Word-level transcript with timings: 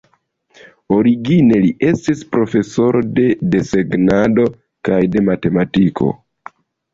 Origine 0.95 1.59
li 1.65 1.69
estis 1.89 2.23
profesoro 2.35 3.01
de 3.19 3.27
desegnado 3.57 4.47
kaj 4.91 4.99
de 5.17 5.25
matematiko. 5.29 6.11